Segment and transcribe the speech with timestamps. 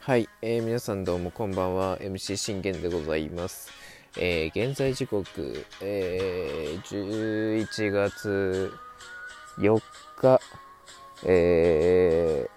[0.00, 3.70] はい、えー、皆さんどうもこんばんは MC 信玄でございます、
[4.18, 8.72] えー、現在時刻、えー、11月
[9.58, 9.80] 4
[10.16, 10.40] 日、
[11.24, 12.48] え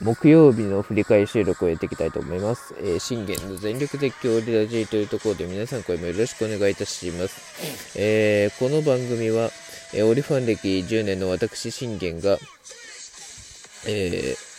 [0.00, 2.74] ー、木曜日の振り返り収録をやっていきたいと思います。
[2.82, 7.98] え、信玄の全力絶叫リラジーというところで皆さんこれもよろしくお願いいたします。
[7.98, 9.50] えー、この番組は、
[9.92, 12.38] え、オリファン歴10年の私信玄が、
[13.86, 14.50] えー、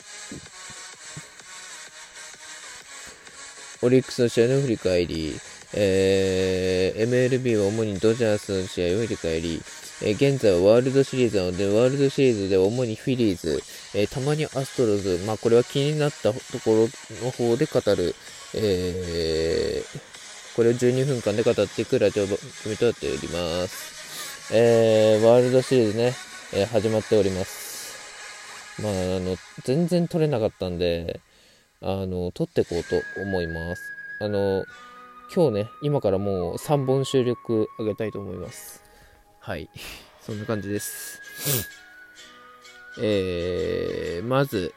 [3.85, 5.35] オリックスの試合の振り返り、
[5.73, 9.61] えー、MLB は主にドジャースの試合を振り返り、
[10.03, 13.61] えー、現在はワールドシリーズなので、ワールドシリーズで主にフィリーズ、
[13.93, 16.89] えー、たまにアストロズ、まあこれは気になったところ
[17.23, 18.15] の方で語る、
[18.55, 24.01] えー、これを12分間で語っていくラジオ番組となっております。
[24.53, 26.15] えー、ワールドシリーズね、
[26.53, 27.70] えー、始まっております。
[28.81, 31.19] まあ、あの、全然撮れなかったんで、
[31.81, 33.81] あの、撮っていこうと思います。
[34.21, 34.65] あの、
[35.33, 38.83] 今日ね、今からもう3本収録あげたいと思います。
[39.39, 39.69] はい。
[40.21, 41.21] そんな感じです。
[43.01, 44.73] えー、まず、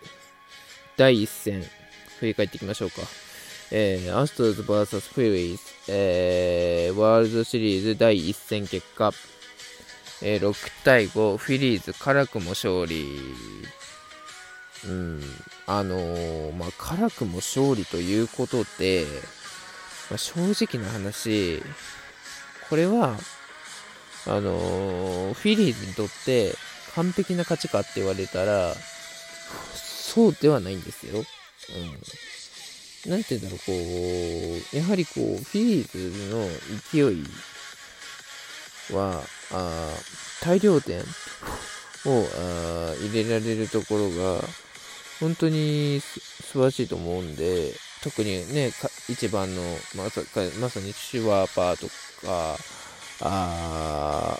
[0.96, 1.62] 第1戦、
[2.20, 3.02] 振り返っていきましょうか。
[3.70, 9.12] えー、アストロズ VS フィリーズ、えー、ワールドシリーズ第1戦結果、
[10.22, 13.04] えー、6対5、フィリーズ辛くも勝利
[14.86, 15.20] うん、
[15.66, 19.06] あのー、まあ、辛くも勝利ということで、
[20.10, 20.34] まあ、正
[20.66, 21.62] 直な話、
[22.68, 23.16] これは、
[24.26, 26.54] あのー、フィリーズにとって
[26.94, 28.74] 完璧な勝ちかって言われたら、
[29.74, 31.24] そうではないんですよ。
[33.06, 33.10] うん。
[33.10, 33.72] なんて言うんだろう、こ
[34.72, 36.48] う、やはりこう、フィリーズの
[36.92, 37.24] 勢い
[38.94, 39.90] は、あ
[40.42, 41.02] 大量点を
[42.38, 44.44] あ入れられるところが、
[45.20, 46.20] 本当に素
[46.52, 48.70] 晴らしいと思うんで、特にね、
[49.08, 49.62] 一番の
[49.96, 51.88] まさかまさにシュワーパーと
[52.26, 52.58] か、
[53.20, 54.38] あ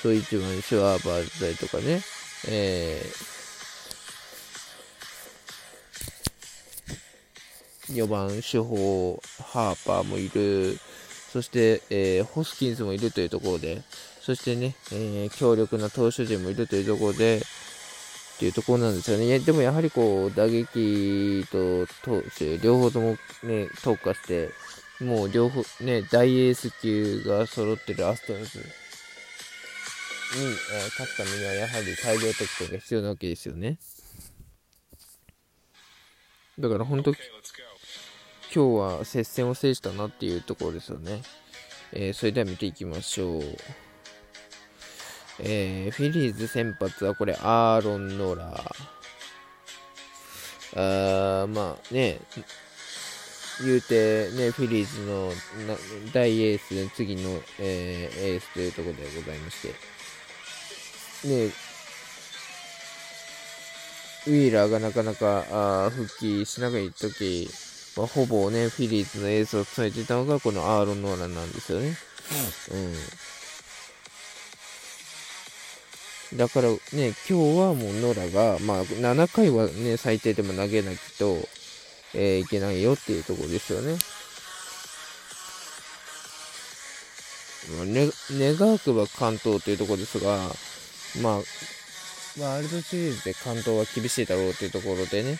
[0.00, 2.00] そう一番シュワーパーだったりとかね、
[2.48, 9.20] えー、4番主砲
[9.52, 10.78] ハーパーもいる、
[11.32, 13.82] そして、えー、ホスキンスもいるというところで、
[14.28, 19.38] そしてね、えー、強力な投手陣もいるというところで、っていうところなんですよね。
[19.38, 24.50] でもやはりこう、打撃と投手、両方ともね、特化して、
[25.00, 30.50] もう両方、ね、大エース級が揃ってるアストロズに、えー、
[30.90, 33.78] 勝つためにはやはり大量得点が必要なわけですよね。
[36.58, 37.18] だから本当、今
[38.52, 38.58] 日
[38.98, 41.22] は接戦を制したなっていうところですよね。
[41.92, 43.87] えー、それでは見ていきましょう。
[45.40, 48.98] えー、フィリーズ先発はこれ、アーロン・ノーラー。
[50.76, 52.20] あまあね、
[53.64, 55.32] 言うてね、フィリーズの
[56.12, 59.68] 大エース、次の、えー、エースというところでございまして、
[61.28, 61.46] ね、
[64.26, 65.44] ウィーラーがなかなか
[65.86, 67.48] あ復帰しなきとき、
[67.96, 71.96] まあ、ほぼね、フィリーズのエースを務めていたのがこのアーロン・ノーランなんですよね。
[72.72, 72.78] うん。
[72.78, 72.94] うん
[76.36, 81.36] だからね、今日はもうノラが、まあ、7回はね、最低でも投げなきと、
[82.14, 83.96] えー、いけないよっていうところですよね。
[87.86, 90.38] ね、願わくば関東というところですが、
[91.22, 95.38] まあ、ワールドシリーズで関東は厳しいだろうというところでね、うん。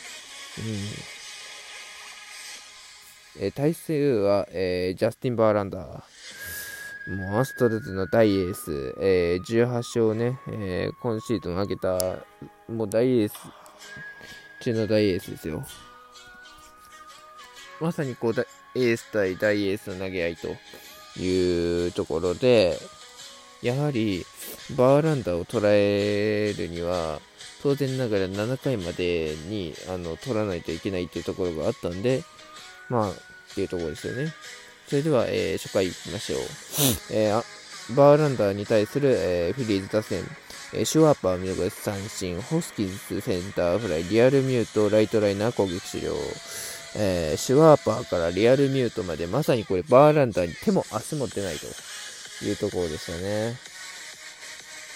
[3.41, 6.03] えー、対するは、えー、ジャスティン・バーランダー。
[7.09, 11.99] もうアストロズの大エース、えー、18勝ね、えー、今シーズン上げた、
[12.69, 13.35] もう大エース、
[14.61, 15.65] 中の大エースですよ。
[17.81, 20.49] まさにこう、エース対大エースの投げ合いと
[21.19, 22.79] いうところで、
[23.63, 24.27] やはり、
[24.77, 27.21] バーランダーを捉えるには、
[27.63, 32.23] 当然ながら7回までにあの取らないといけないっていうところがあったんで、
[32.91, 33.15] まあ、っ
[33.55, 34.33] ていうところですよね。
[34.89, 36.39] それでは、えー、初回いきましょう。
[36.41, 36.45] うん、
[37.11, 40.21] えー、バーランダーに対する、えー、フィリーズ打線、
[40.73, 46.15] えー、シュワーパー見逃し三振、ホスキンスセンターフライ、リアルミュート、ライトライナー攻撃終了。
[46.97, 51.67] えー、シュワーパーからリアルミュートまで、まさにこれバーランダーに手も足も出ないと
[52.47, 53.57] いうところですよね。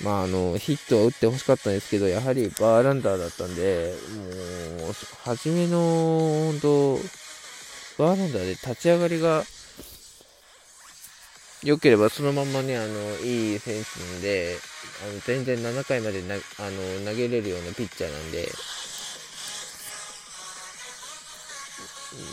[0.03, 3.95] まあ、あの、ヒットは打ってほしかったんですけど、やはりバーランダーだったんで、
[4.81, 4.93] もう、
[5.23, 5.79] 初めの、
[6.51, 6.97] 本当
[8.03, 9.45] バーランダーで立ち上がりが、
[11.65, 14.57] 良ければそのままね、あの、いい選手なんで、
[15.05, 18.49] あの全然7回までなあの投げれるようなピッチャーなんで、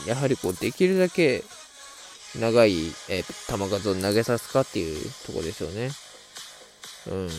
[0.08, 1.44] やはりこう、できるだけ
[2.38, 5.92] 長い、え、球数を投げさすかっていうとこですよね。
[7.08, 7.30] うん。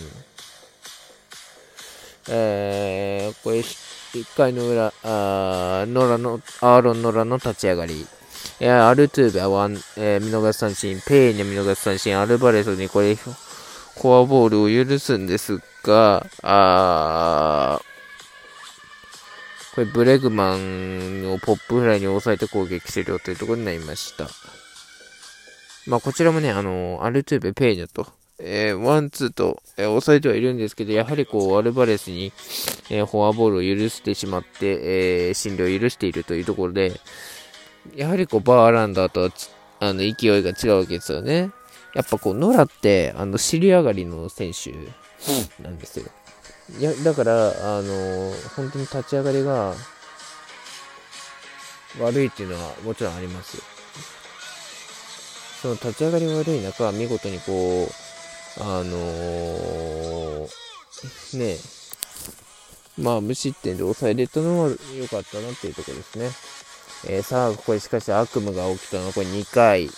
[2.29, 8.07] えー、これ、1回の裏、あノラの、アーロン・ノラの立ち上がり。
[8.63, 17.81] えー、アルトゥーベは、えー、見逃し三振、ペイニャ見逃し三振、アルバレスにこれ、フォアボールを許すんですが、あ
[19.75, 24.29] これブレグマンをポップフライに抑えて攻撃終了というところになりました。
[25.87, 28.09] まあこちらもね、あの、アルトゥーベ、ペイニャと、
[28.39, 32.33] えー、ワン、ツーと、えー、抑えてはいるんですけど、やはりこう、アルバレスに、
[32.91, 37.01] えー、フォアボールを許してしまって、えー、進塁を許しているというところで、
[37.95, 39.31] やはりこう、バーランダーと
[39.81, 41.51] あの勢いが違うわけですよね。
[41.95, 44.73] やっぱこう、ノラって、あの、尻上がりの選手
[45.63, 46.07] なんですよ。
[46.79, 49.75] いや、だから、あの本当に立ち上がりが
[51.99, 53.63] 悪いっていうのはもちろんありますよ。
[55.63, 61.57] その立ち上がり悪い中、見事にこう、あのー、ね
[62.99, 66.31] まあ無失点で抑えれたのは良かったなっていうところですね。
[67.07, 69.91] えー、さあ、これしかし悪夢が起きたのこれ2回。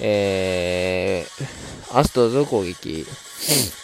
[0.00, 3.06] えー、アストロズ攻撃。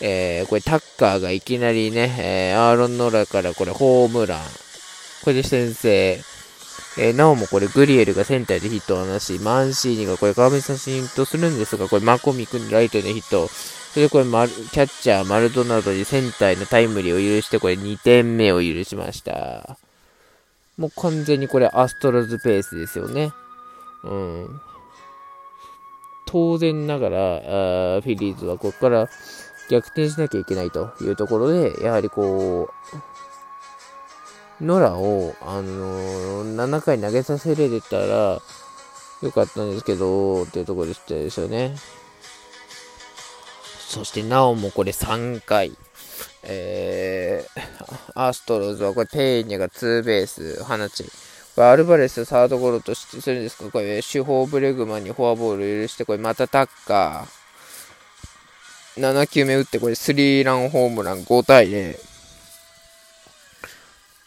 [0.01, 4.41] えー、これタッカーがいきなりね、えー、アーロン・ノラからこれホームラン。
[5.25, 6.23] これで先制。
[6.97, 13.49] えー、なおもこれグリエルがセンターでヒットを放し、マンシーニがこれ川辺写真とするんですが、これマコミ君ライトでヒット。
[13.49, 19.79] それでこれマルキャッチャーマルドナドにセンターへのタイムリーを許して、これ2点目を許しました。
[20.79, 23.33] もう完全にこれアストロズペースですよね。
[24.05, 24.61] うん。
[26.25, 27.41] 当然ながら、あ
[28.01, 29.09] フィリーズはここから
[29.69, 32.71] 逆転しなきゃいけないというところで、やはりこ
[34.61, 38.41] う、ノラを、あのー、7回投げさせられたら
[39.23, 41.77] よかったんですけど、っていうところでしたですよね。
[43.89, 45.73] そしてなおもこれ3回。
[46.43, 51.05] えー、アストロズはこれペーニャがツーベース放ち、
[51.55, 53.71] これアルバレスサードゴロとしてするんですか？
[53.71, 57.39] これ主砲ブレグマンにフォアボール許して、これまたタッカー。
[59.01, 61.97] 7球目打って、これスリーランホームラン5対0。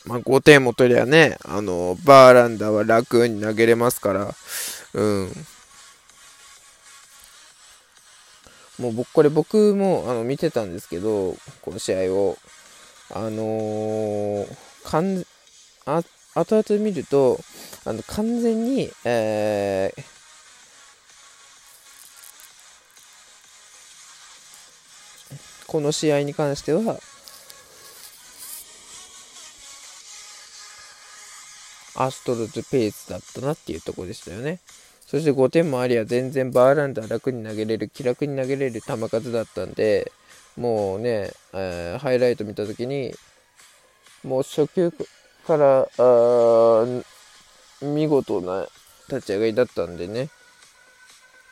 [0.05, 4.33] まあ、5点も取りゃね、あの、バーランダーは楽に投げれますから、
[4.94, 5.31] うん。
[8.81, 12.38] もう僕、これ僕もあの見てたんですけど、この試合を。
[13.13, 14.48] あのー、
[14.86, 15.25] かん
[15.86, 16.01] あ
[16.33, 17.39] 後々見ると、
[17.83, 20.04] あの完全に、えー、
[25.68, 27.01] この試合に関しては、
[31.95, 34.62] アストロズペースだったなっていうところでしたよね。
[35.11, 40.09] そして5点もありゃ全然バーランダー楽に投げれる、気楽に投げれる球数だったんで、
[40.55, 43.13] もうね、えー、ハイライト見たときに、
[44.23, 44.89] もう初球
[45.45, 45.85] から
[47.81, 48.65] 見事な
[49.09, 50.29] 立ち上がりだったんでね、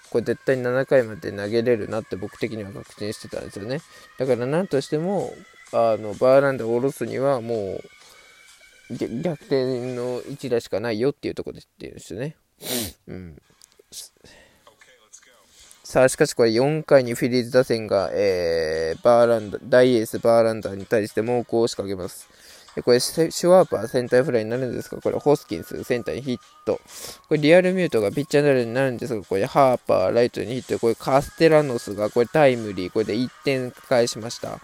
[0.09, 3.81] これ絶対7回まで投げれるなって僕的には確信してたんですよね。
[4.18, 5.33] だから何としても、
[5.73, 7.81] あのバーランダー下ろすにはも
[8.89, 12.37] う逆転の一打しかないよっていうところでってるんですよね。
[13.07, 13.42] うん。
[15.83, 22.30] さあ、しかしこれ4回にフィリーズ打線が、えー、バーランダ大エースバーランダーに対して猛攻を仕掛けます。
[22.83, 26.80] これ、シュワーパーセンターフライになるんですが、これ、ホスキンスセンターにヒット。
[27.28, 30.80] これ、リアルミュートがピッチャーになるんですが、これ、ハーパー、ライトにヒット。
[30.80, 32.92] これ、カステラノスが、これ、タイムリー。
[32.92, 34.59] これで1点返しました。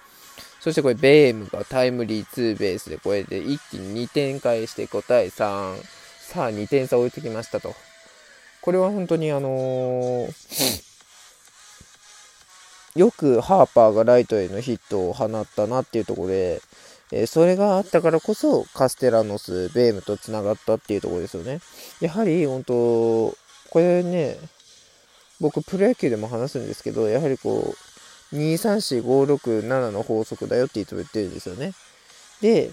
[0.59, 6.04] そしてこれ、ベームがタイムリーツーベースで、これで一気に2点返して5対3。
[6.35, 7.73] さあ、2点差置いてきましたと。
[8.59, 10.27] これは本当にあの、
[12.93, 16.61] よくハーパーがライトへのヒットを放ったなっていうところで、
[17.13, 21.61] え、それがあったからこそカステラノス、ベームとつながったっていうところですよね。
[22.01, 22.73] やはり本当、
[23.69, 24.37] これね、
[25.39, 27.75] 僕プロ野球でも話すんですけど、やはりこ
[28.33, 31.71] う、234567の法則だよっていつも言ってるんですよね。
[32.41, 32.71] で、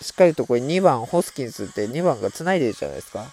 [0.00, 3.32] しっかりとこれ2番ホスキンスって2番が繋いでるじゃないですか。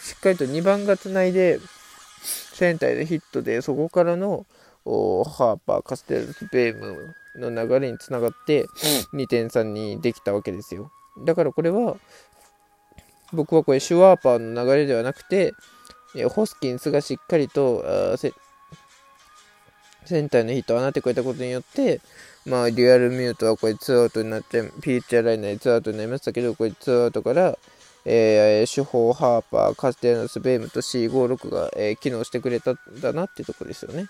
[0.00, 1.58] しっかりと2番がつないで、
[2.52, 4.46] センターでヒットで、そこからの
[4.84, 8.66] ハーパー、カステルス、ベームの流れにつながって、
[9.14, 10.92] 2点差にできたわけですよ。
[11.24, 11.96] だからこれは、
[13.32, 15.54] 僕はこれ、シュワーパーの流れではなくて、
[16.28, 17.82] ホスキンスがしっかりと
[20.04, 22.00] センターのヒットを放ってくれたことによって、
[22.46, 27.58] まあ、リアルミュートはこれ2アウトになって、ピッチャーライナーで2アウトになりましたけど、これ2アウトから、
[28.04, 34.06] えー、主砲、ハーパー、カステラノス、ベームと C56 が、えー、機能してくれたんだなっていうところですよね。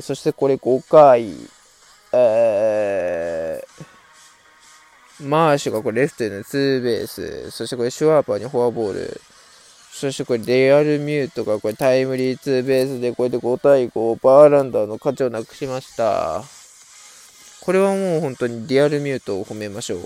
[0.00, 1.32] そしてこれ5回、
[2.12, 9.20] えー、マーシュがこれレフトへのツーベース、そしてこれシュワーパーにフォアボール、
[9.94, 16.42] そしてこれレアルミュートがこれタイムリーツーベースでこれで5対5、バーランダーの価値をなくしました。
[17.60, 20.00] これはもう本当にリアルミュートを褒めましょう。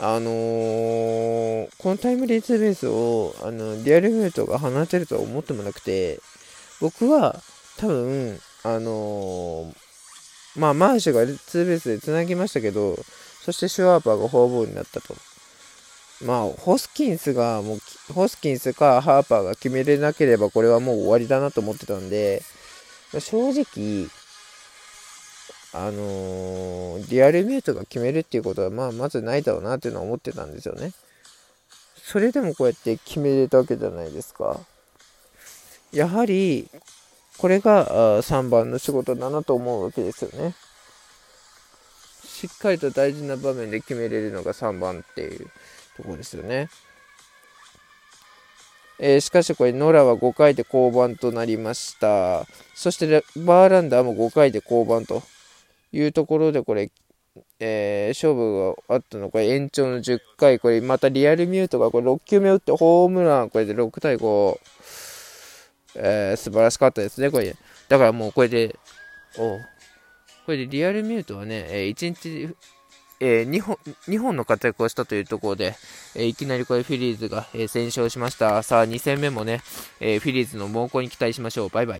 [0.00, 6.18] あのー、このタイムリーツーベースを、あの、リアルミュートが放てるとは思ってもなくて、
[6.80, 7.40] 僕は
[7.78, 9.74] 多分、あのー、
[10.56, 12.96] まあ、マーシュがツーベースで繋ぎましたけど、
[13.44, 15.14] そしてシュワーパーがフォアボールになったと。
[16.24, 22.42] まあ、ホスキンスが、もう、ホスキンスかハーパーが決めれなければ、これはもう終わりだなと思ってたんで、
[23.18, 24.08] 正直、
[25.74, 30.92] あのー、リアルミュートが決めるっていうことは、まあ、まずないだろうなっていうのは思ってたんですよね。
[31.96, 34.60] それでもこうやって決めれたわけじゃないですか。
[35.92, 36.68] やはり、
[37.38, 40.54] これが3番の仕事だなと思うわけですよね。
[42.24, 45.46] しっかりと大事な場面で決めれるのが3番っていう
[45.96, 46.68] ところですよね。
[48.98, 52.46] えー、しかしこれ、ノラは5回で降板となりました。
[52.74, 55.22] そして、バーランダーも5回で降板と
[55.92, 56.90] いうところで、これ、
[57.58, 64.58] えー、勝負があったのこれ延長の10回、これまたリアルミュートがこれ6球目打ってホームラン、これで6対5、
[65.96, 67.56] えー、素晴らしかったですね、これ。
[67.88, 68.76] だからもうこれで、
[69.38, 69.58] お
[70.44, 72.54] これでリアルミュートはね、えー、1日、
[73.24, 75.76] えー、2, 本2本の活躍をしたというところで、
[76.16, 78.64] えー、いきなりこれフィリーズが、えー、戦勝しました。
[78.64, 79.62] さあ、2戦目もね、
[80.00, 81.68] えフィリーズの猛攻に期待しましょう。
[81.68, 81.90] バイバイ。